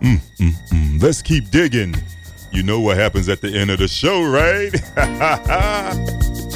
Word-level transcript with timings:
Mm, 0.00 0.20
mm, 0.38 0.68
mm. 0.68 1.02
Let's 1.02 1.22
keep 1.22 1.50
digging. 1.50 1.94
You 2.52 2.62
know 2.62 2.80
what 2.80 2.96
happens 2.96 3.28
at 3.28 3.40
the 3.40 3.48
end 3.48 3.70
of 3.70 3.78
the 3.78 3.88
show, 3.88 4.22
right? 4.22 4.72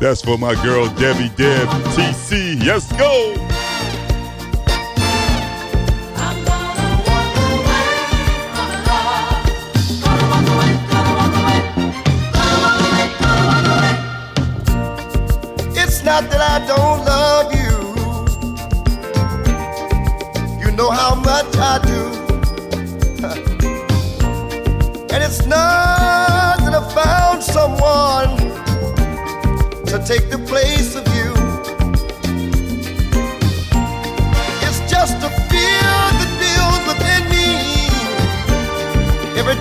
That's 0.00 0.22
for 0.22 0.38
my 0.38 0.54
girl 0.62 0.86
Debbie 0.94 1.28
Deb 1.36 1.68
TC. 1.68 2.64
Yes, 2.64 2.90
go. 2.92 3.49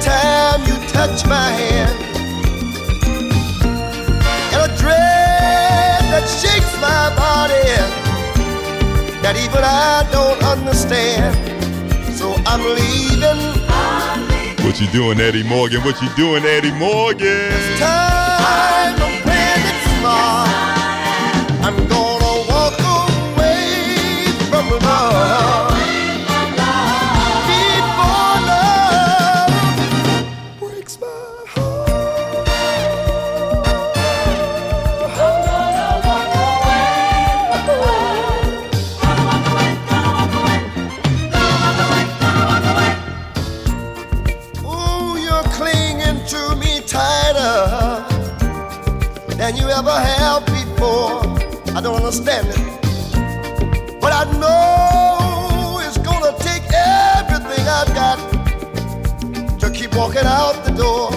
Time 0.02 0.62
you 0.66 0.76
touch 0.90 1.26
my 1.26 1.50
hand. 1.52 1.96
And 4.54 4.72
a 4.72 4.76
dread 4.78 6.02
that 6.12 6.26
shakes 6.28 6.74
my 6.82 7.14
body 7.16 8.00
that 9.22 9.36
even 9.36 9.64
I 9.64 10.08
don't 10.12 10.42
understand. 10.44 11.36
So 12.16 12.36
I'm 12.46 12.62
leaving. 12.62 13.42
What 14.66 14.80
you 14.80 14.88
doing, 14.88 15.20
Eddie 15.20 15.44
Morgan? 15.44 15.82
What 15.84 16.02
you 16.02 16.10
doing, 16.16 16.44
Eddie 16.46 16.72
Morgan? 16.74 17.52
It's 17.52 17.80
time 17.80 18.99
walking 60.00 60.26
out 60.26 60.56
the 60.64 60.72
door. 60.72 61.10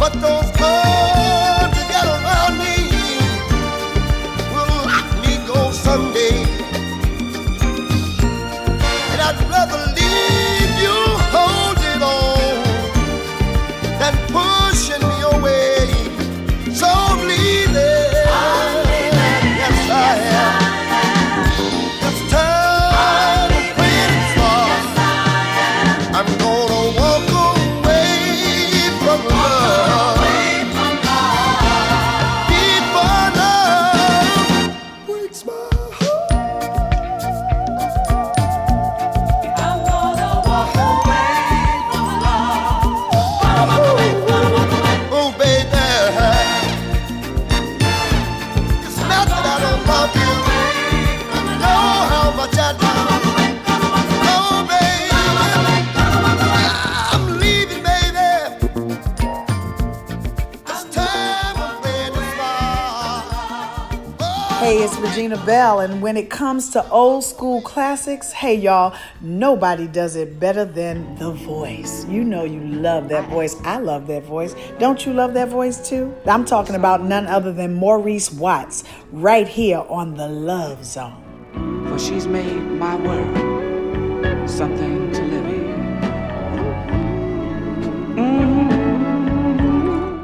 But 0.00 0.12
those 0.24 0.50
arms 0.60 1.74
you 1.78 1.84
got 1.94 2.06
around 2.16 2.54
me 2.64 2.76
will 4.52 4.74
let 4.94 5.08
me 5.24 5.32
go 5.46 5.70
someday. 5.70 6.38
And 9.12 9.20
I'd 9.26 9.38
rather 9.54 9.80
leave 9.98 10.74
you 10.84 10.98
holding 11.34 12.02
on 12.02 12.56
than 14.00 14.14
pushing 14.32 14.67
Bell, 65.48 65.80
and 65.80 66.02
when 66.02 66.18
it 66.18 66.28
comes 66.28 66.68
to 66.68 66.86
old 66.90 67.24
school 67.24 67.62
classics, 67.62 68.32
hey 68.32 68.54
y'all, 68.54 68.94
nobody 69.22 69.86
does 69.86 70.14
it 70.14 70.38
better 70.38 70.66
than 70.66 71.14
The 71.14 71.30
Voice. 71.30 72.04
You 72.04 72.22
know 72.22 72.44
you 72.44 72.60
love 72.60 73.08
that 73.08 73.30
voice. 73.30 73.56
I 73.62 73.78
love 73.78 74.06
that 74.08 74.24
voice. 74.24 74.54
Don't 74.78 75.06
you 75.06 75.14
love 75.14 75.32
that 75.32 75.48
voice 75.48 75.88
too? 75.88 76.14
I'm 76.26 76.44
talking 76.44 76.74
about 76.74 77.02
none 77.02 77.26
other 77.26 77.50
than 77.50 77.72
Maurice 77.72 78.30
Watts, 78.30 78.84
right 79.10 79.48
here 79.48 79.82
on 79.88 80.12
The 80.12 80.28
Love 80.28 80.84
Zone. 80.84 81.16
For 81.88 81.98
she's 81.98 82.26
made 82.26 82.60
my 82.60 82.96
world 82.96 84.46
something 84.50 85.10
to 85.12 85.22
live 85.22 85.46
in. 85.46 85.88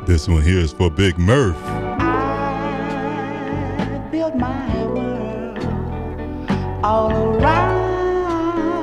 This 0.04 0.28
one 0.28 0.42
here 0.42 0.58
is 0.58 0.70
for 0.70 0.90
Big 0.90 1.16
Murph. 1.16 1.56
I 3.96 4.06
built 4.12 4.36
my 4.36 4.68
world 4.74 4.83
all 6.84 7.10
around 7.38 8.76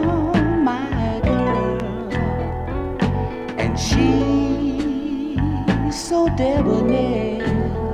my 0.65 1.21
girl, 1.23 1.77
and 3.59 3.79
she's 3.79 5.37
so 5.95 6.27
debonair. 6.35 7.90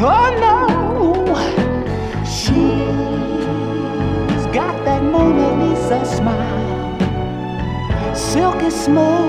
Oh 0.00 0.30
no, 0.38 1.34
she's 2.24 2.54
got 4.54 4.84
that 4.84 5.02
Mona 5.02 5.48
Lisa 5.60 6.04
smile, 6.04 6.96
silky 8.14 8.70
smooth 8.70 9.27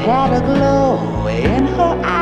had 0.00 0.32
a 0.32 0.40
glow 0.40 1.26
in 1.26 1.66
her 1.66 2.00
eyes. 2.04 2.19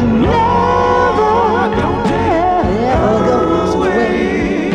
She 0.00 0.06
never 0.06 1.76
gonna 1.76 2.14
ever 2.88 3.18
goes 3.26 3.74
away. 3.74 4.72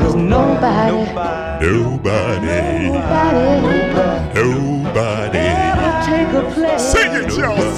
Cause 0.00 0.14
nobody, 0.14 0.96
nobody, 0.96 1.66
nobody, 1.66 2.88
nobody, 2.88 3.60
nobody, 3.60 4.40
nobody 4.40 5.38
ever 5.38 5.92
take 6.06 6.32
a 6.32 6.50
place. 6.54 6.90
Sing 6.90 7.12
it, 7.12 7.36
y'all. 7.36 7.71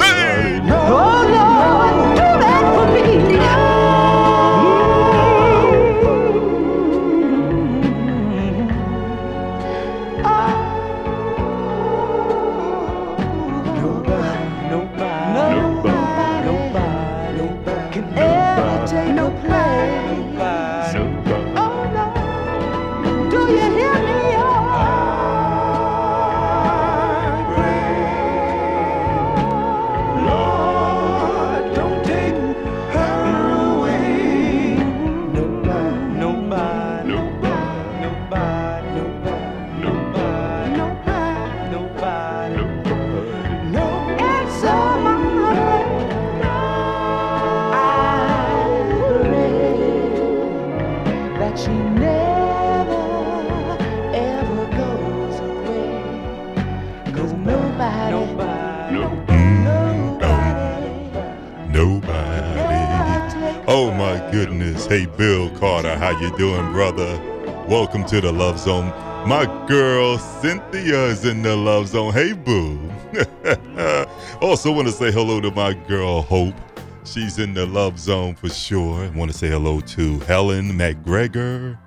is. 64.74 64.86
Hey, 64.86 65.06
Bill 65.06 65.50
Carter, 65.58 65.96
how 65.96 66.18
you 66.20 66.36
doing, 66.36 66.72
brother? 66.72 67.18
Welcome 67.68 68.04
to 68.06 68.20
the 68.20 68.32
Love 68.32 68.58
Zone. 68.58 68.86
My 69.28 69.46
girl 69.66 70.18
Cynthia 70.18 71.06
is 71.06 71.24
in 71.24 71.42
the 71.42 71.56
Love 71.56 71.88
Zone. 71.88 72.12
Hey, 72.12 72.32
boo. 72.32 72.78
also 74.40 74.70
want 74.72 74.86
to 74.86 74.92
say 74.92 75.10
hello 75.10 75.40
to 75.40 75.50
my 75.50 75.72
girl 75.72 76.22
Hope. 76.22 76.54
She's 77.04 77.38
in 77.38 77.54
the 77.54 77.66
Love 77.66 77.98
Zone 77.98 78.34
for 78.34 78.48
sure. 78.48 79.10
Want 79.12 79.30
to 79.30 79.36
say 79.36 79.48
hello 79.48 79.80
to 79.80 80.18
Helen 80.20 80.70
McGregor. 80.72 81.78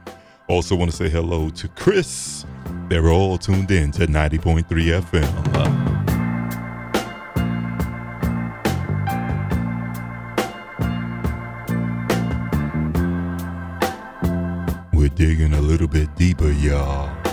Also 0.47 0.75
want 0.75 0.91
to 0.91 0.97
say 0.97 1.09
hello 1.09 1.49
to 1.49 1.67
Chris. 1.69 2.45
They're 2.89 3.09
all 3.09 3.37
tuned 3.37 3.71
in 3.71 3.91
to 3.93 4.07
90.3 4.07 4.63
FM. 4.65 5.86
digging 15.17 15.53
a 15.55 15.61
little 15.61 15.87
bit 15.87 16.15
deeper, 16.15 16.51
y'all. 16.51 17.26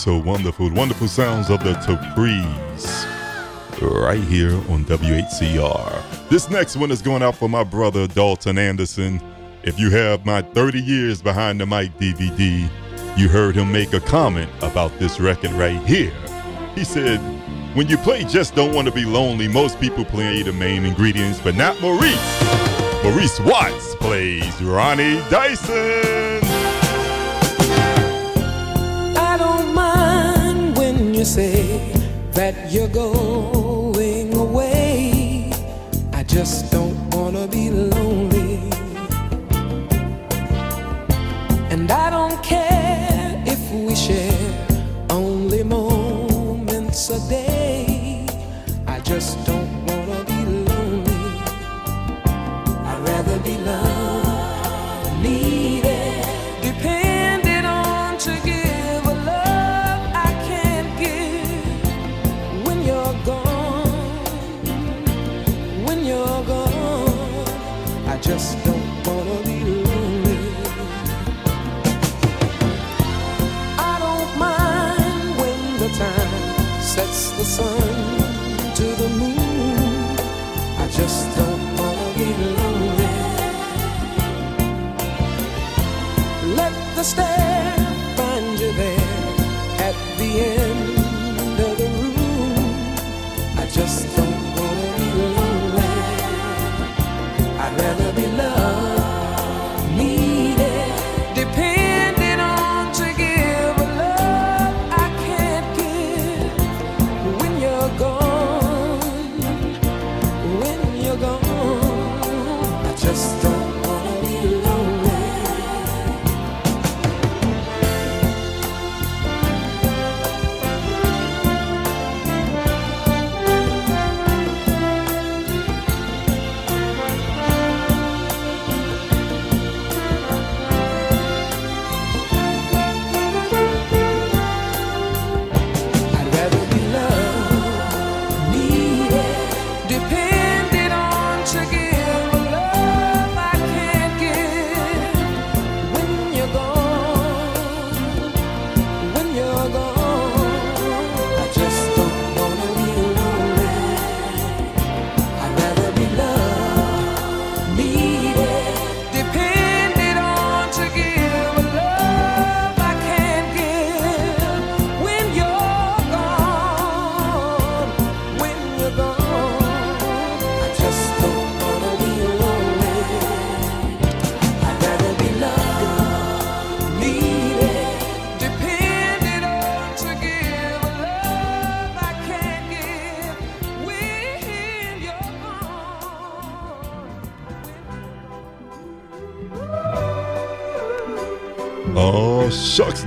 so 0.00 0.16
wonderful, 0.16 0.70
wonderful 0.72 1.06
sounds 1.06 1.50
of 1.50 1.62
the 1.62 1.74
Temprees 1.74 3.04
right 3.82 4.22
here 4.22 4.54
on 4.70 4.82
WHCR. 4.86 6.28
This 6.30 6.48
next 6.48 6.76
one 6.76 6.90
is 6.90 7.02
going 7.02 7.22
out 7.22 7.36
for 7.36 7.50
my 7.50 7.64
brother 7.64 8.06
Dalton 8.06 8.56
Anderson. 8.56 9.20
If 9.62 9.78
you 9.78 9.90
have 9.90 10.24
my 10.24 10.40
30 10.40 10.80
years 10.80 11.20
behind 11.20 11.60
the 11.60 11.66
mic 11.66 11.94
DVD, 11.98 12.66
you 13.18 13.28
heard 13.28 13.54
him 13.54 13.70
make 13.70 13.92
a 13.92 14.00
comment 14.00 14.50
about 14.62 14.90
this 14.98 15.20
record 15.20 15.52
right 15.52 15.82
here. 15.86 16.14
He 16.74 16.82
said, 16.82 17.18
When 17.76 17.86
you 17.86 17.98
play 17.98 18.24
Just 18.24 18.54
Don't 18.54 18.74
Want 18.74 18.88
to 18.88 18.94
Be 18.94 19.04
Lonely, 19.04 19.48
most 19.48 19.78
people 19.80 20.06
play 20.06 20.42
the 20.42 20.54
main 20.54 20.86
ingredients, 20.86 21.40
but 21.40 21.56
not 21.56 21.78
Maurice. 21.82 23.04
Maurice 23.04 23.38
Watts 23.40 23.94
plays 23.96 24.62
Ronnie 24.62 25.16
Dyson. 25.28 26.09
you 31.20 31.26
say 31.26 31.92
that 32.32 32.72
you're 32.72 32.88
going 32.88 34.34
away, 34.34 35.52
I 36.14 36.22
just 36.22 36.72
don't. 36.72 36.89
just 81.00 81.34
don't 81.34 81.62
wanna 81.78 82.08
be 82.14 82.28
lonely. 82.56 83.08
Let 86.56 86.72
the 86.94 87.02
stay. 87.02 87.39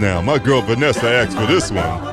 now. 0.04 0.22
My 0.22 0.38
girl 0.38 0.62
Vanessa 0.62 1.08
asked 1.08 1.38
for 1.38 1.46
this 1.46 1.72
one. 1.72 2.13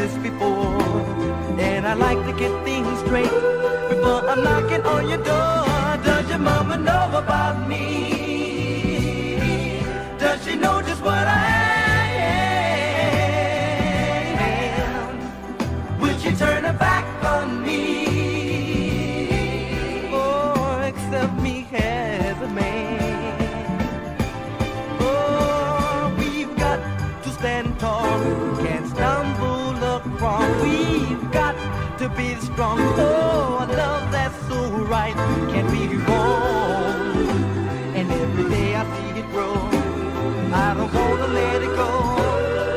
this 0.00 0.29
Oh, 32.72 33.66
right, 34.88 35.14
can't 35.50 35.70
be 35.70 35.96
wrong. 36.06 37.16
And 37.96 38.10
every 38.10 38.48
day 38.50 38.74
I 38.74 38.84
see 38.96 39.20
it 39.20 39.26
grow. 39.32 39.54
I 40.52 40.74
don't 40.74 40.92
wanna 40.94 41.28
let 41.28 41.62
it 41.62 41.74
go. 41.74 41.90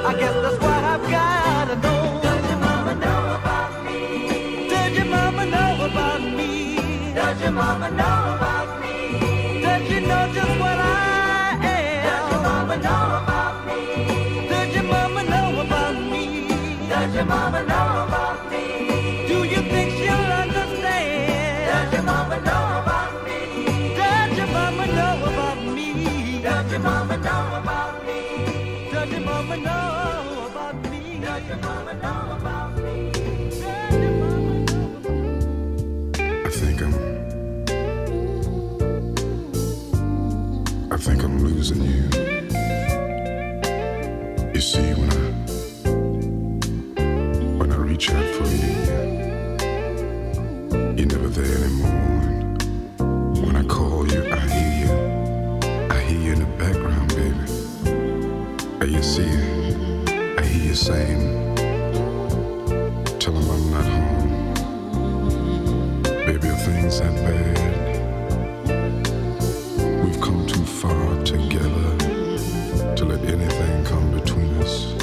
I 0.09 0.13
guess 0.19 0.33
that's 0.43 0.59
what 0.65 0.83
I've 0.93 1.05
gotta 1.09 1.75
know. 1.75 2.19
Does 2.23 2.49
your 2.49 2.59
mama 2.59 2.95
know 2.95 3.23
about 3.39 3.85
me? 3.85 4.67
Does 4.69 4.97
your 4.97 5.05
mama 5.05 5.45
know 5.45 5.85
about 5.85 6.21
me? 6.37 6.75
Does 7.13 7.41
your 7.41 7.51
mama 7.51 7.89
know 7.91 8.19
about 8.35 8.69
me? 8.81 9.61
Does 9.61 9.87
she 9.87 9.99
know 9.99 10.23
just 10.33 10.55
what 10.63 10.77
I 10.79 11.59
am? 11.75 12.03
Does 12.09 12.31
your 12.31 12.41
mama 12.41 12.75
know 12.77 13.05
about 13.21 13.55
me? 13.67 13.81
Does 14.49 14.73
your 14.75 14.83
mama 14.83 15.23
know 15.23 15.61
about 15.61 15.95
me? 16.11 16.25
Does 16.89 17.15
your 17.15 17.25
mama 17.25 17.63
know 17.63 17.82
there 51.33 51.65
anymore. 51.65 52.57
When 53.45 53.55
I 53.55 53.63
call 53.63 54.07
you, 54.11 54.23
I 54.31 54.39
hear 54.39 54.73
you. 54.85 54.93
I 55.89 55.99
hear 56.01 56.19
you 56.21 56.33
in 56.33 56.39
the 56.39 56.51
background, 56.57 57.09
baby. 57.15 57.45
And 58.81 58.91
you 58.91 59.03
see, 59.03 59.31
I 60.37 60.43
hear 60.45 60.65
you 60.69 60.75
saying, 60.75 61.21
"Tell 63.19 63.35
'em 63.35 63.49
I'm 63.49 63.71
not 63.71 63.85
home." 63.85 64.53
Baby, 66.27 66.49
are 66.49 66.57
things 66.67 66.99
that 66.99 67.15
bad? 67.25 67.93
We've 70.03 70.21
come 70.21 70.45
too 70.47 70.65
far 70.65 71.23
together 71.23 71.89
to 72.95 73.05
let 73.05 73.21
anything 73.25 73.83
come 73.85 74.11
between 74.19 74.51
us. 74.63 74.93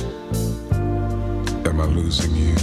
Am 1.66 1.80
I 1.80 1.86
losing 1.86 2.34
you? 2.36 2.56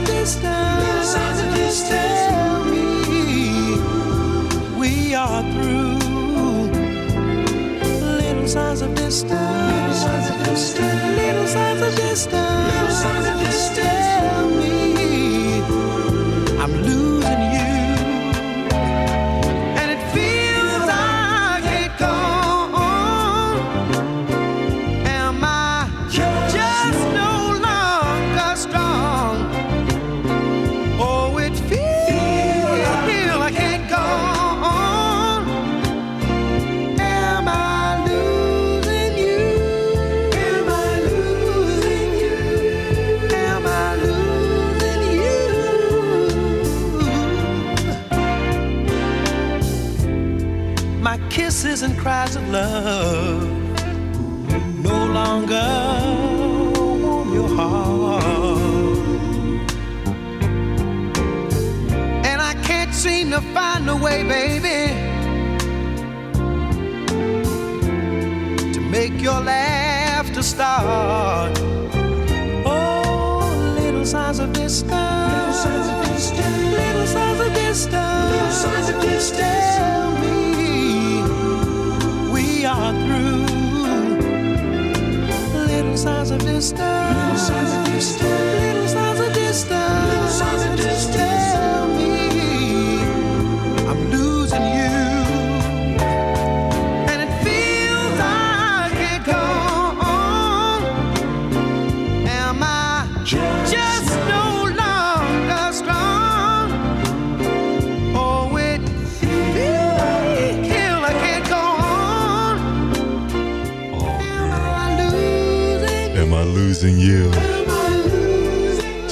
Little 0.00 0.26
signs 0.26 1.40
of 1.40 1.54
distance. 1.54 1.90
Tell 1.90 2.64
me 2.64 2.86
we 4.78 5.14
are 5.14 5.42
through. 5.52 5.98
Little 8.18 8.48
signs 8.48 8.80
of 8.82 8.94
distance. 8.94 9.32
Little 9.72 9.94
signs 9.94 11.80
of 11.80 11.96
distance. 11.96 13.76
Tell 13.76 14.50
me 14.50 14.99
kisses 51.80 51.82
and 51.82 51.98
cries 51.98 52.36
of 52.36 52.48
love 52.48 53.48
no 54.82 55.06
longer 55.06 55.68
warm 57.00 57.32
your 57.32 57.48
heart. 57.48 58.22
And 62.24 62.40
I 62.40 62.54
can't 62.62 62.94
seem 62.94 63.30
to 63.30 63.40
find 63.54 63.88
a 63.88 63.96
way, 63.96 64.22
baby, 64.24 64.92
to 68.72 68.80
make 68.80 69.22
your 69.22 69.40
laughter 69.40 70.42
start. 70.42 71.58
Oh, 72.66 73.74
little 73.78 74.04
signs 74.04 74.38
of 74.38 74.52
distance. 74.52 74.92
Little 74.92 75.52
signs 75.52 75.88
of 75.88 76.04
distance. 76.12 76.74
Little 76.78 77.06
signs 77.06 77.40
of 77.40 77.54
distance. 77.54 78.32
Little 78.32 78.50
signs 78.50 78.88
of 78.88 79.00
distance. 79.02 79.99
Signs 86.00 86.30
of 86.30 86.38
distance. 86.38 86.80
Little 86.80 87.36
signs 87.36 87.72
of 87.74 87.94
distance. 87.94 88.22
Little 88.24 88.88
signs 88.88 89.20
of 89.20 89.34
distance. 89.34 90.69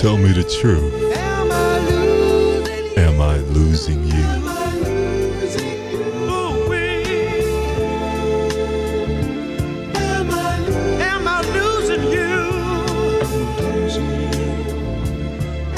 Tell 0.09 0.17
me 0.17 0.33
the 0.33 0.43
truth. 0.43 0.95
Am 1.19 1.53
I 1.53 1.81
losing? 1.91 2.99
Am 2.99 3.21
I 3.21 3.37
losing 3.41 4.05
you? 4.07 4.25
I 4.49 4.75
losing? 4.77 5.81
Ooh-wee. 6.31 7.05
Am 9.95 10.31
I? 10.31 10.57
Am 11.13 11.29
I 11.29 11.43
losing 11.53 12.05
you? 12.05 12.41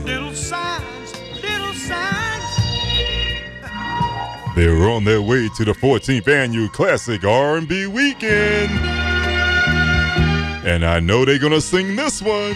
Little 0.03 0.33
signs, 0.33 1.13
little 1.43 1.73
signs. 1.75 2.43
They're 4.55 4.89
on 4.89 5.03
their 5.03 5.21
way 5.21 5.47
to 5.57 5.63
the 5.63 5.73
14th 5.73 6.27
annual 6.27 6.69
Classic 6.69 7.23
R&B 7.23 7.85
Weekend. 7.85 8.88
And 10.69 10.85
I 10.85 10.99
know 10.99 11.25
they're 11.25 11.39
gonna 11.39 11.61
sing 11.61 11.95
this 11.95 12.21
one. 12.21 12.53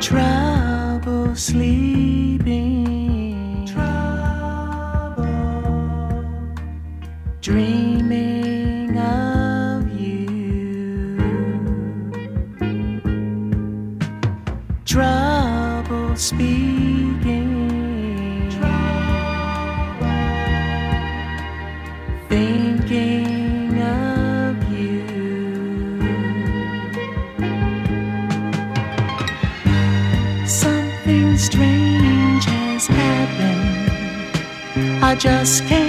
trouble 0.00 1.36
sleeping, 1.36 2.46
trouble 3.66 5.26
dreaming 7.42 8.96
of 8.96 10.00
you, 10.00 11.18
trouble 14.86 16.16
speaking, 16.16 17.03
just 35.24 35.66
can't 35.68 35.83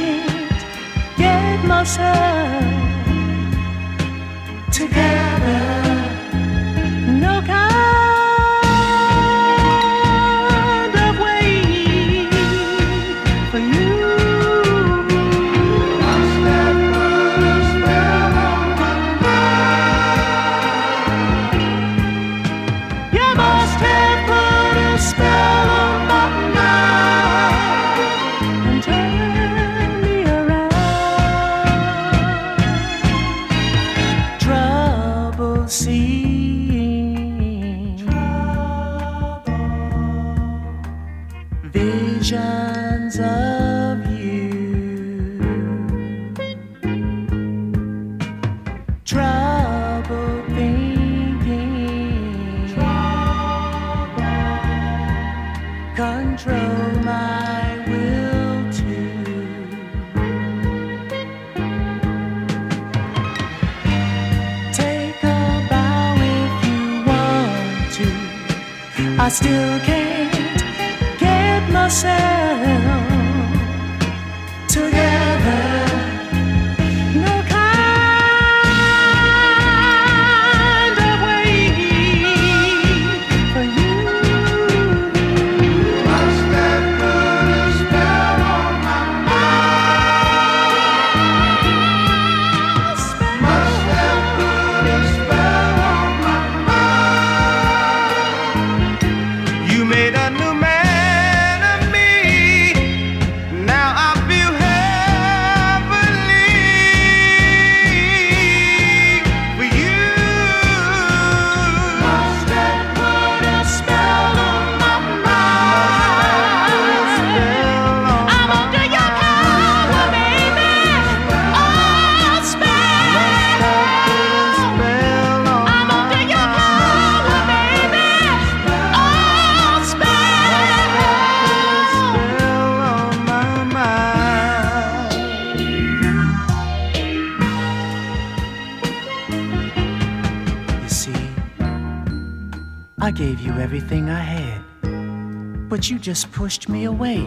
pushed 146.45 146.69
me 146.69 146.84
away. 146.84 147.25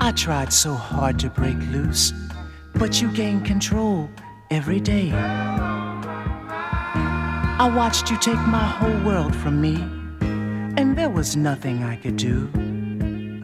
I 0.00 0.10
tried 0.16 0.52
so 0.52 0.74
hard 0.74 1.16
to 1.20 1.30
break 1.30 1.56
loose, 1.70 2.12
but 2.74 3.00
you 3.00 3.12
gained 3.12 3.44
control 3.44 4.10
every 4.50 4.80
day. 4.80 5.12
I 7.52 7.72
watched 7.72 8.10
you 8.10 8.18
take 8.18 8.44
my 8.48 8.64
whole 8.64 9.00
world 9.04 9.32
from 9.36 9.60
me, 9.60 9.76
and 10.76 10.98
there 10.98 11.08
was 11.08 11.36
nothing 11.36 11.84
I 11.84 11.94
could 11.94 12.16
do. 12.16 12.50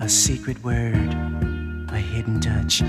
A 0.00 0.08
secret 0.08 0.60
word, 0.64 1.14
a 1.90 1.98
hidden 1.98 2.40
touch, 2.40 2.82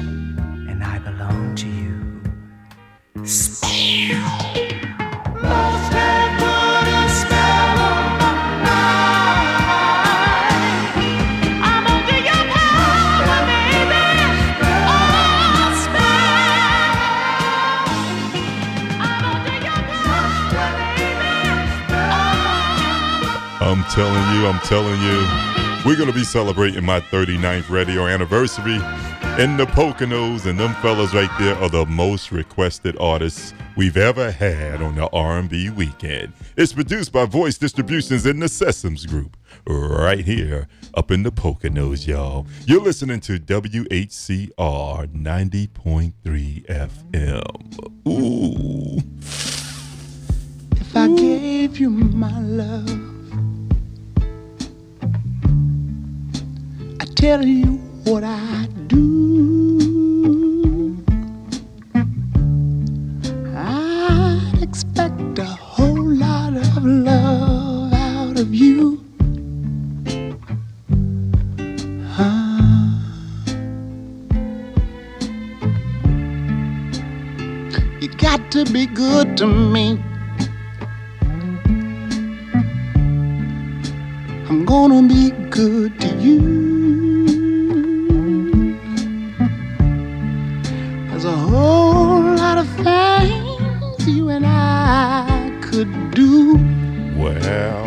I'm 24.45 24.59
telling 24.59 25.01
you, 25.01 25.25
we're 25.85 25.97
gonna 25.97 26.13
be 26.13 26.23
celebrating 26.23 26.85
my 26.85 26.99
39th 26.99 27.69
radio 27.69 28.05
anniversary 28.05 28.75
in 29.39 29.57
the 29.57 29.65
Poconos, 29.65 30.45
and 30.45 30.59
them 30.59 30.73
fellas 30.75 31.13
right 31.15 31.29
there 31.39 31.55
are 31.55 31.69
the 31.69 31.85
most 31.87 32.31
requested 32.31 32.95
artists 32.99 33.53
we've 33.75 33.97
ever 33.97 34.29
had 34.31 34.83
on 34.83 34.95
the 34.95 35.09
R&B 35.11 35.71
weekend. 35.71 36.31
It's 36.55 36.73
produced 36.73 37.11
by 37.11 37.25
Voice 37.25 37.57
Distributions 37.57 38.25
and 38.27 38.39
the 38.41 38.45
Sesams 38.45 39.07
Group, 39.07 39.35
right 39.65 40.23
here 40.23 40.67
up 40.93 41.09
in 41.09 41.23
the 41.23 41.31
Poconos, 41.31 42.05
y'all. 42.05 42.45
You're 42.65 42.83
listening 42.83 43.19
to 43.21 43.39
WHCR 43.39 45.07
90.3 45.07 46.65
FM. 46.67 48.07
Ooh. 48.07 49.01
If 50.79 50.95
I 50.95 51.07
gave 51.15 51.77
you 51.77 51.89
my 51.89 52.39
love, 52.39 53.14
tell 57.15 57.45
you 57.45 57.77
what 58.03 58.23
I 58.25 58.67
do. 58.87 59.05
I'd 63.55 64.59
expect 64.61 65.39
a 65.39 65.45
whole 65.45 66.09
lot 66.13 66.53
of 66.57 66.83
love 66.83 67.93
out 67.93 68.37
of 68.37 68.53
you. 68.53 69.01
You 78.01 78.09
got 78.17 78.51
to 78.51 78.65
be 78.65 78.87
good 78.87 79.37
to 79.37 79.47
me. 79.47 79.99
I'm 84.49 84.65
gonna 84.65 85.01
be 85.07 85.31
good 85.49 85.99
to 86.01 86.07
you. 86.17 86.74
Do. 96.11 96.57
Well, 97.15 97.84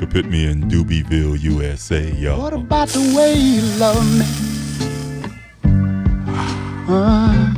could 0.00 0.10
put 0.10 0.24
me 0.24 0.46
in 0.46 0.62
Doobieville, 0.62 1.38
USA, 1.42 2.10
y'all. 2.12 2.40
What 2.40 2.54
about 2.54 2.88
the 2.88 3.14
way 3.14 3.34
you 3.34 3.60
love 3.76 4.02
me? 4.18 4.24
Uh, 6.88 7.54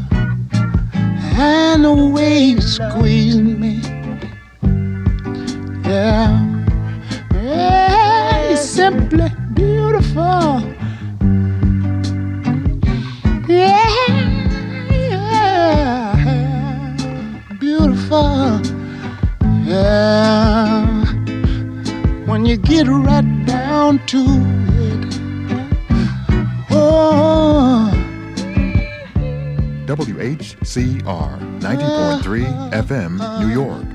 and 1.38 1.84
the 1.84 1.94
way 1.94 2.38
you 2.40 2.60
squeeze 2.60 3.36
me. 3.36 3.91
WHCR 31.04 31.60
90.3 31.60 32.70
FM, 32.72 33.40
New 33.40 33.52
York. 33.52 33.91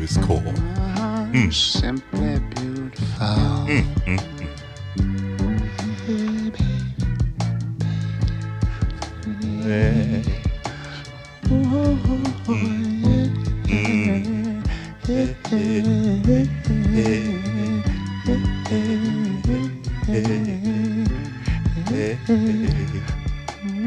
Have 0.00 0.08
to 0.08 0.20
do 0.20 0.20
is 0.20 0.26
call. 0.26 0.42
I'm 0.78 1.52
simply 1.52 2.38
beautiful. 2.54 3.26
Mm, 3.66 3.84
mm, 4.06 4.18
mm. 4.18 4.46
Oh, 11.52 11.96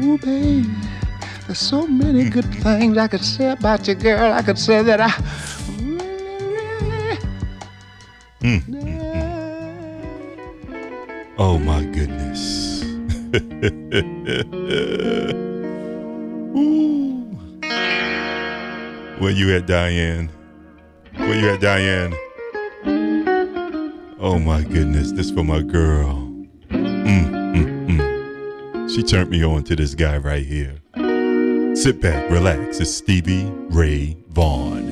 Ooh, 0.04 0.18
baby. 0.18 0.70
There's 1.46 1.58
so 1.58 1.86
many 1.86 2.30
good 2.30 2.44
things 2.46 2.96
I 2.96 3.08
could 3.08 3.24
say 3.24 3.50
about 3.50 3.86
you, 3.88 3.94
girl. 3.94 4.32
I 4.32 4.42
could 4.42 4.58
say 4.58 4.82
that 4.82 5.00
I 5.00 5.08
at, 19.54 19.66
Diane? 19.66 20.28
Where 21.16 21.38
you 21.38 21.48
at, 21.50 21.60
Diane? 21.60 22.12
Oh 24.18 24.38
my 24.38 24.62
goodness, 24.62 25.12
this 25.12 25.30
for 25.30 25.44
my 25.44 25.62
girl. 25.62 26.28
Mm, 26.70 27.54
mm, 27.54 27.88
mm. 27.88 28.90
She 28.94 29.02
turned 29.02 29.30
me 29.30 29.44
on 29.44 29.62
to 29.64 29.76
this 29.76 29.94
guy 29.94 30.16
right 30.16 30.44
here. 30.44 30.78
Sit 31.76 32.00
back, 32.00 32.28
relax. 32.30 32.80
It's 32.80 32.92
Stevie 32.92 33.44
Ray 33.70 34.16
Vaughan. 34.28 34.83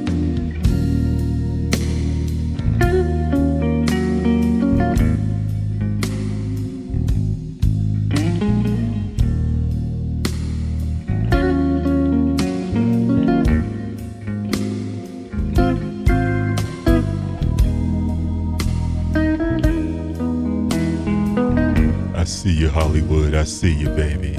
See 23.63 23.75
you, 23.75 23.89
baby. 23.91 24.37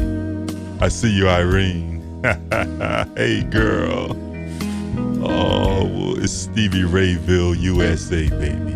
I 0.82 0.90
see 0.90 1.10
you, 1.10 1.30
Irene. 1.30 2.02
hey, 3.16 3.42
girl. 3.50 4.18
Oh, 5.26 6.16
it's 6.18 6.34
Stevie 6.34 6.82
Rayville, 6.82 7.58
USA, 7.58 8.28
baby. 8.28 8.76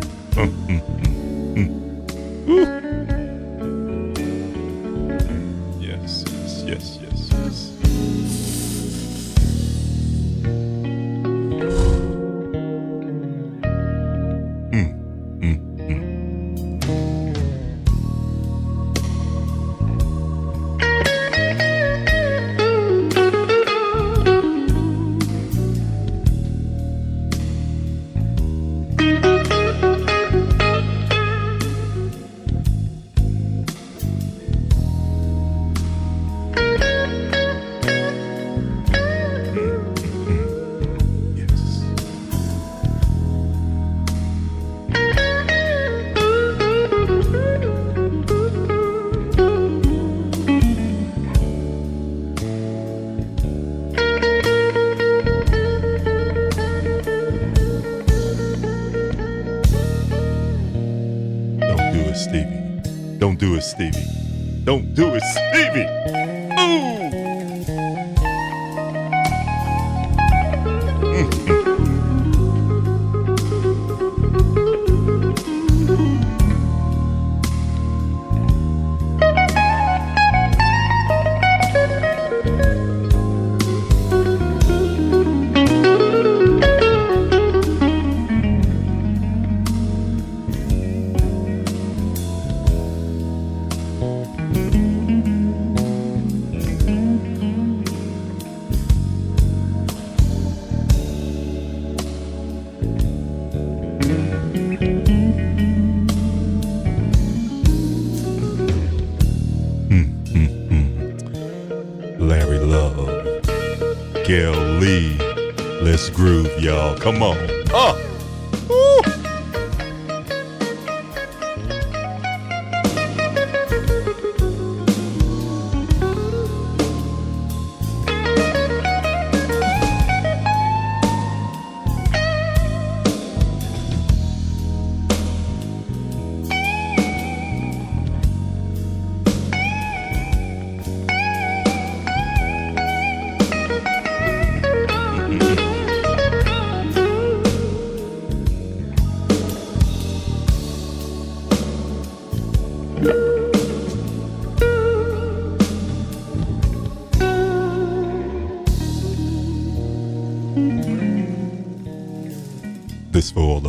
Stevie. 63.78 64.07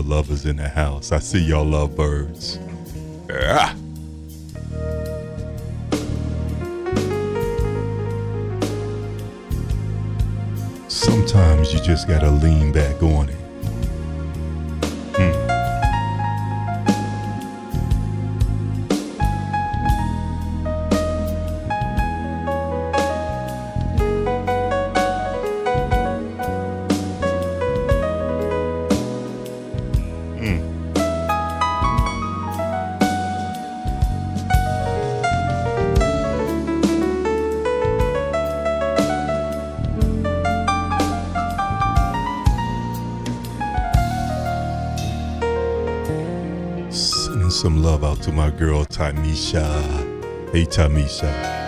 Lovers 0.02 0.46
in 0.46 0.58
the 0.58 0.70
house. 0.70 1.12
I 1.12 1.20
see 1.20 1.40
y'all 1.40 1.66
love 1.66 1.96
birds. 1.96 2.60
Ah. 3.32 3.76
Sometimes 10.88 11.74
you 11.74 11.80
just 11.80 12.08
gotta 12.08 12.30
lean 12.30 12.72
back 12.72 13.02
on 13.04 13.19
to 48.30 48.36
my 48.36 48.52
girl 48.52 48.86
Tamisha. 48.86 49.64
Hey 50.52 50.66
Tamisha. 50.66 51.59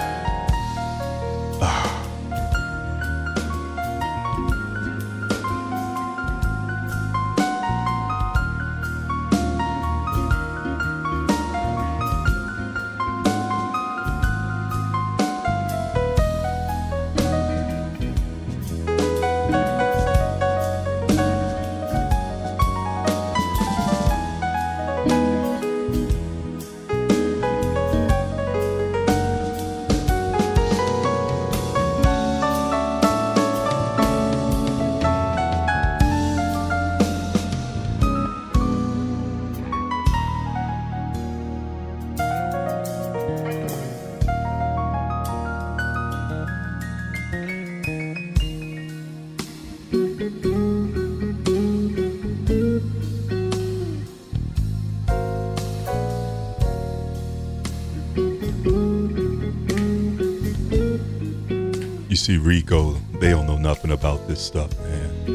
See, 62.22 62.38
Rico, 62.38 62.94
they 63.20 63.32
don't 63.32 63.48
know 63.48 63.58
nothing 63.58 63.90
about 63.92 64.28
this 64.28 64.40
stuff, 64.40 64.70
man. 64.82 65.26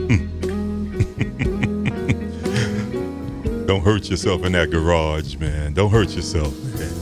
don't 3.66 3.82
hurt 3.82 4.09
yourself 4.09 4.45
in 4.45 4.53
that 4.53 4.70
garage, 4.70 5.34
man. 5.37 5.74
Don't 5.74 5.91
hurt 5.91 6.11
yourself, 6.11 6.55
man. 6.76 6.93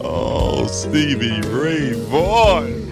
oh, 0.00 0.68
Stevie 0.68 1.40
Ray 1.48 1.94
Vaughan. 1.94 2.83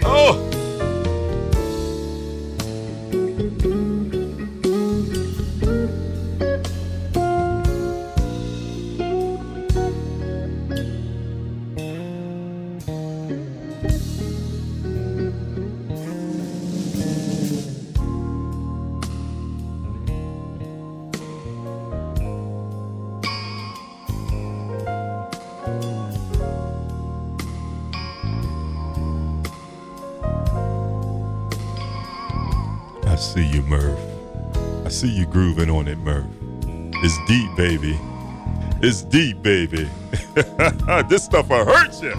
It's 38.85 39.03
deep, 39.03 39.41
baby. 39.43 39.89
this 41.09 41.25
stuff 41.25 41.51
will 41.51 41.65
hurt 41.65 42.03
you. 42.03 42.15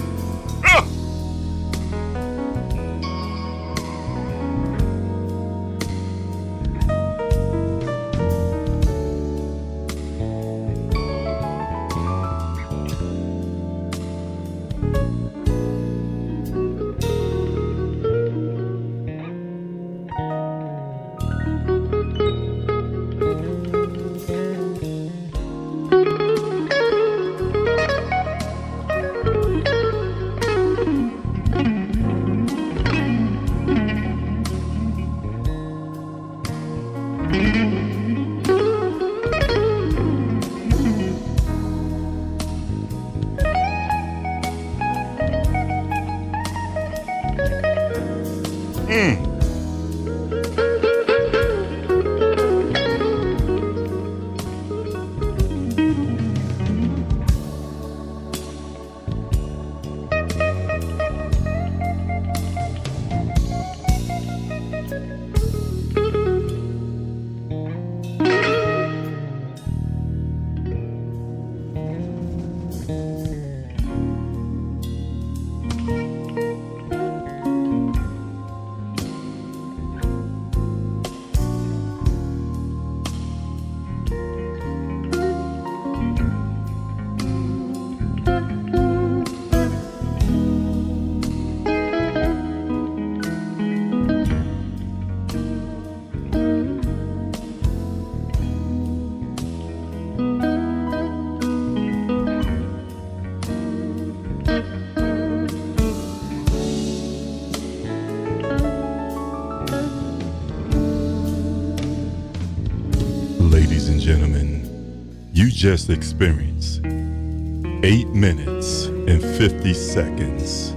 Ladies 113.52 113.90
and 113.90 114.00
gentlemen, 114.00 115.30
you 115.34 115.52
just 115.52 115.90
experienced 115.90 116.80
8 116.86 118.08
minutes 118.08 118.86
and 118.86 119.22
50 119.22 119.74
seconds 119.74 120.74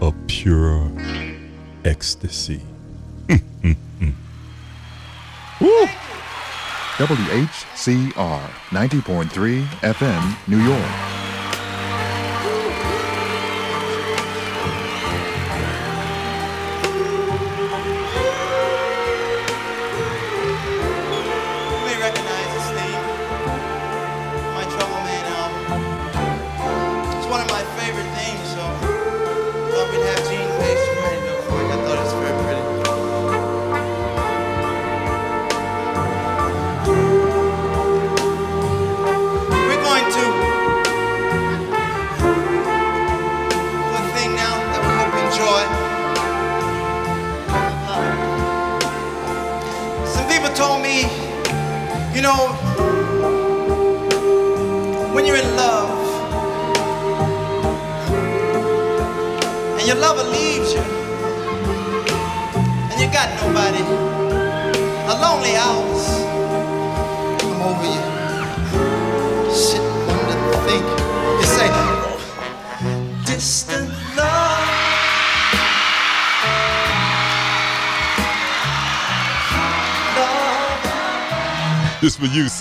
of 0.00 0.14
pure 0.28 0.92
ecstasy. 1.84 2.62
WHCR 6.98 8.40
90.3 8.70 9.64
FM, 9.82 10.48
New 10.48 10.60
York. 10.62 11.23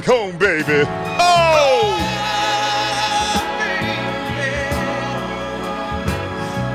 Back 0.00 0.08
home, 0.08 0.36
baby. 0.38 0.84
Oh! 1.18 1.96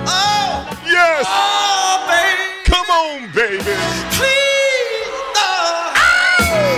Oh, 0.08 0.70
Yes! 0.86 1.26
oh, 1.28 2.06
baby. 2.08 2.44
Come 2.66 2.90
on, 2.90 3.32
baby! 3.34 3.76
Please, 4.14 5.10
oh, 5.36 5.94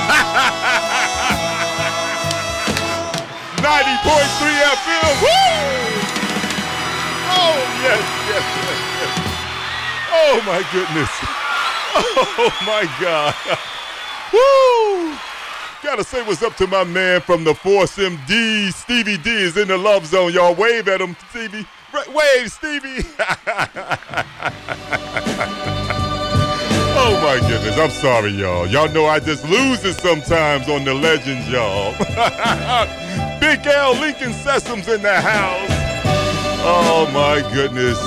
90.3 3.57 4.63
FM. 4.63 5.21
Woo! 5.21 5.66
Oh, 8.27 8.29
yes, 8.29 8.43
yes. 8.99 9.13
Oh, 10.11 10.41
my 10.45 10.61
goodness. 10.73 11.09
Oh, 11.99 12.51
my 12.65 12.83
God. 13.01 13.33
Woo! 14.33 15.17
Gotta 15.81 16.03
say 16.03 16.21
what's 16.23 16.43
up 16.43 16.55
to 16.57 16.67
my 16.67 16.83
man 16.83 17.21
from 17.21 17.43
the 17.43 17.55
Force 17.55 17.97
MD. 17.97 18.73
Stevie 18.73 19.17
D 19.17 19.29
is 19.31 19.55
in 19.55 19.69
the 19.69 19.77
love 19.77 20.05
zone. 20.05 20.33
Y'all 20.33 20.53
wave 20.53 20.87
at 20.87 20.99
him, 20.99 21.15
Stevie. 21.29 21.65
Wave, 22.13 22.51
Stevie. 22.51 23.05
Oh 26.99 27.13
my 27.21 27.37
goodness, 27.47 27.77
I'm 27.77 27.91
sorry, 27.91 28.31
y'all. 28.31 28.65
Y'all 28.65 28.89
know 28.89 29.05
I 29.05 29.19
just 29.19 29.47
lose 29.47 29.85
it 29.85 29.93
sometimes 29.93 30.67
on 30.67 30.83
the 30.83 30.95
legends, 30.95 31.47
y'all. 31.47 31.91
Big 33.39 33.65
L 33.67 33.93
Lincoln 33.93 34.31
Sessoms 34.33 34.93
in 34.93 35.03
the 35.03 35.21
house. 35.21 35.86
Oh 36.69 37.09
my 37.13 37.39
goodness. 37.53 37.97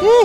Woo! 0.00 0.22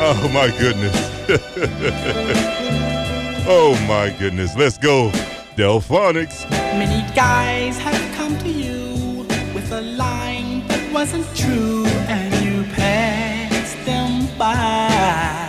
Oh 0.00 0.28
my 0.34 0.48
goodness. 0.58 0.96
oh 3.46 3.78
my 3.86 4.10
goodness. 4.18 4.56
Let's 4.56 4.76
go. 4.76 5.10
Delfonics. 5.54 6.50
Many 6.50 7.06
guys 7.14 7.78
have 7.78 7.94
come 8.16 8.36
to 8.40 8.48
you 8.48 9.24
with 9.54 9.70
a 9.70 9.82
line 9.82 10.66
that 10.66 10.92
wasn't 10.92 11.28
true, 11.36 11.86
and 12.08 12.34
you 12.44 12.64
passed 12.74 13.78
them 13.86 14.26
by. 14.36 14.56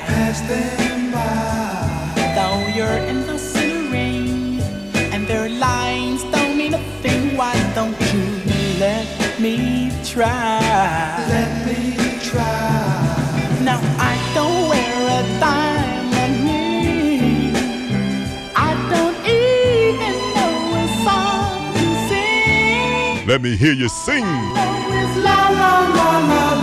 Passed 0.06 0.48
them 0.48 1.12
by. 1.12 2.34
Though 2.36 2.68
you're 2.78 3.00
in 3.10 3.26
try? 10.20 11.26
Let 11.30 11.52
me 11.66 11.80
try. 12.20 13.62
Now 13.64 13.80
I 14.12 14.14
don't 14.36 14.68
wear 14.72 14.96
a 15.18 15.22
diamond 15.40 16.36
ring. 16.46 17.56
I 18.54 18.72
don't 18.92 19.18
even 19.44 20.16
know 20.36 20.58
a 20.84 20.88
song 21.06 21.56
to 21.80 21.88
sing. 22.10 23.28
Let 23.28 23.42
me 23.42 23.56
hear 23.56 23.72
you 23.72 23.88
sing. 23.88 24.26
It's 25.00 25.16
la 25.28 25.40
la 25.62 25.74
la 25.98 26.12
la 26.30 26.30
la 26.32 26.44
la 26.54 26.59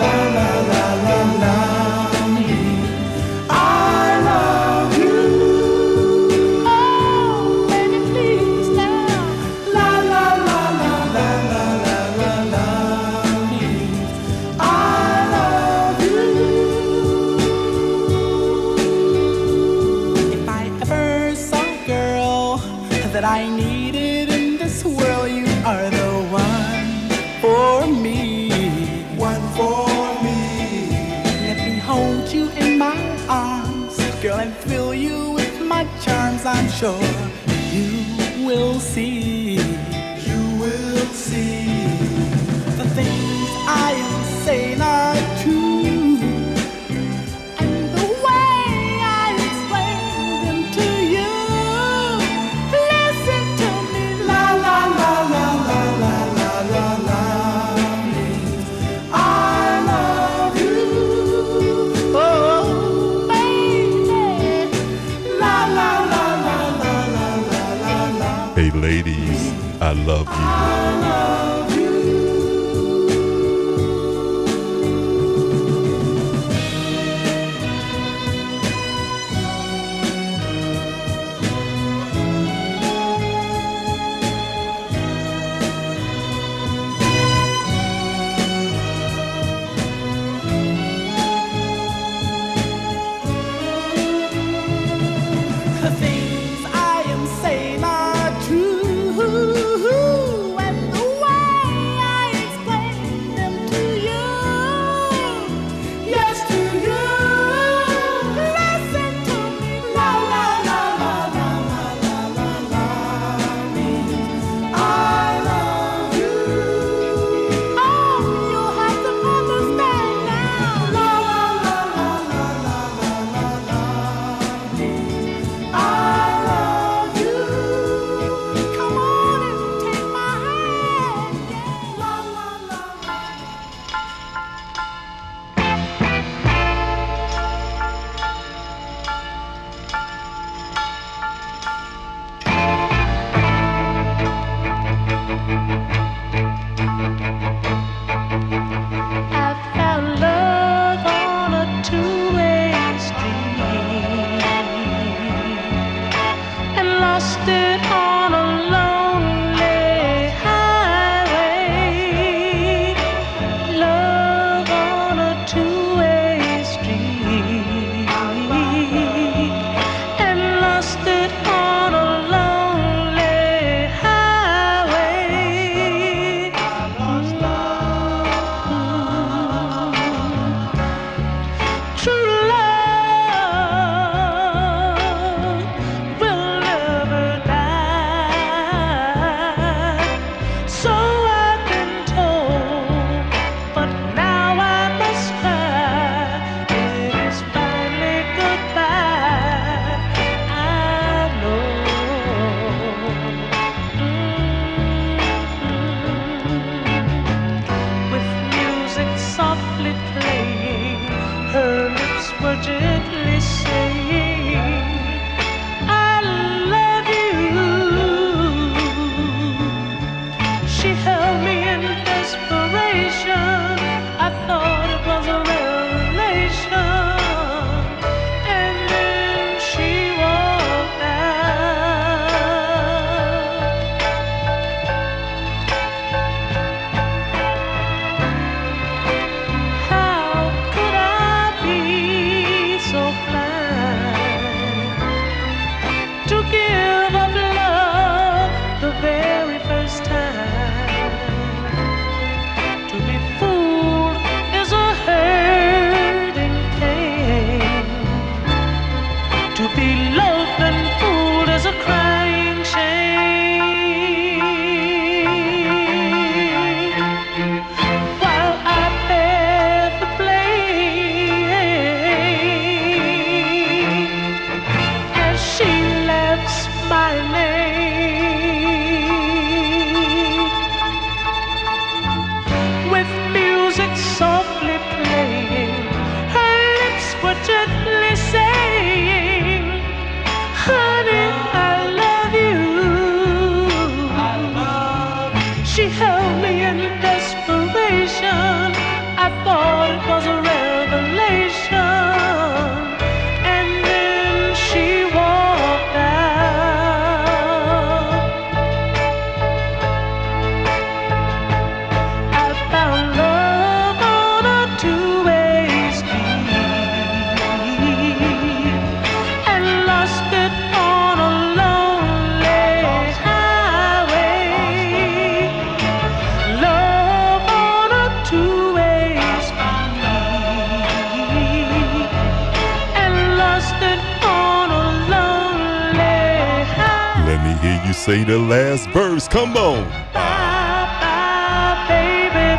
say 338.07 338.23
the 338.23 338.39
last 338.39 338.89
verse. 338.91 339.27
Come 339.27 339.57
on. 339.57 339.83
Bye, 340.15 340.87
bye, 341.03 341.87
baby. 341.89 342.55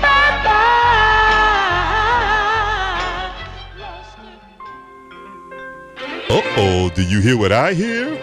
Bye, 0.00 0.38
bye. 0.46 0.70
Uh 6.30 6.42
oh, 6.56 6.90
do 6.94 7.02
you 7.02 7.20
hear 7.20 7.36
what 7.36 7.50
I 7.50 7.74
hear? 7.74 8.13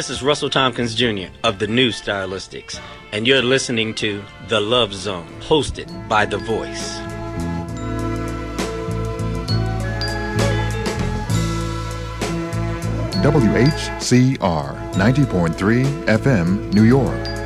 This 0.00 0.08
is 0.08 0.22
Russell 0.22 0.48
Tompkins 0.48 0.94
Jr. 0.94 1.26
of 1.44 1.58
the 1.58 1.66
New 1.66 1.90
Stylistics, 1.90 2.80
and 3.12 3.26
you're 3.26 3.42
listening 3.42 3.94
to 3.96 4.24
The 4.48 4.58
Love 4.58 4.94
Zone, 4.94 5.28
hosted 5.40 6.08
by 6.08 6.24
The 6.24 6.38
Voice. 6.38 6.96
WHCR 13.20 14.94
90.3 14.94 16.06
FM, 16.06 16.72
New 16.72 16.84
York. 16.84 17.39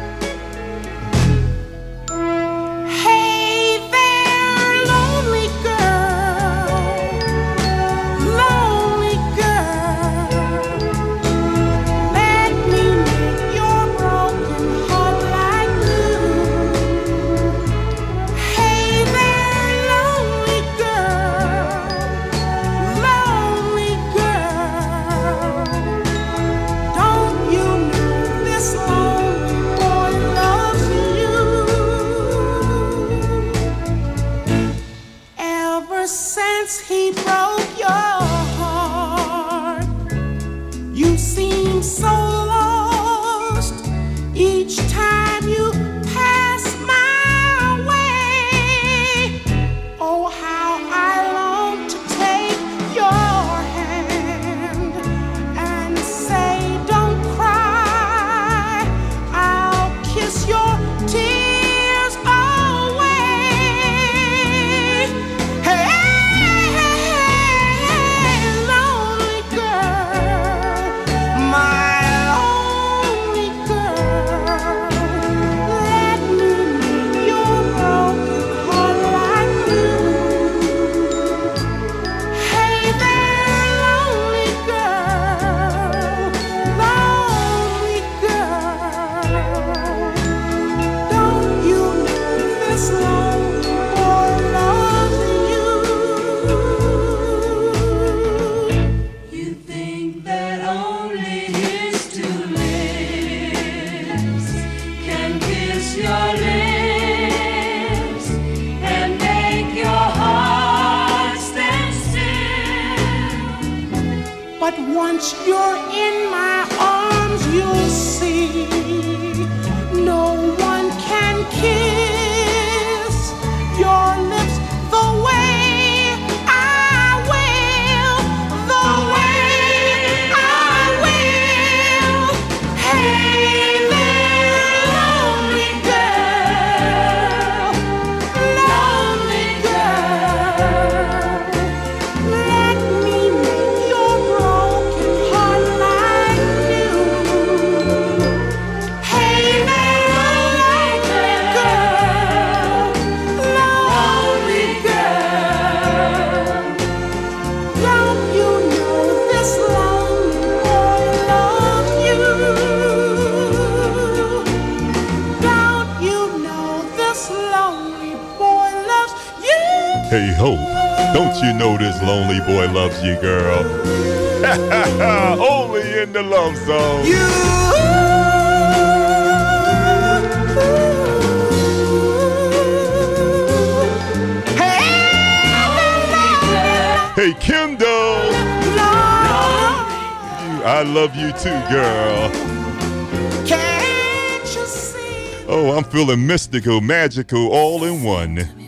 Mystical, 196.55 196.81
magical, 196.81 197.49
all 197.49 197.83
in 197.83 198.05
one. 198.05 198.64